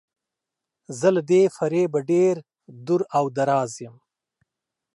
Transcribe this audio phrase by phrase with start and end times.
[0.99, 2.35] زه له دې فریبه ډیر
[2.87, 3.95] دور او دراز یم.